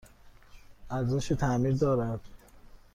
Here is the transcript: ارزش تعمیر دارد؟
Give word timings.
ارزش 0.89 1.27
تعمیر 1.33 1.73
دارد؟ 1.75 2.19